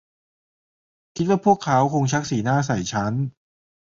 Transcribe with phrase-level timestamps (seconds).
[1.15, 3.13] คิดว่าพวกเขาคงชักสีหน้าใส่ฉัน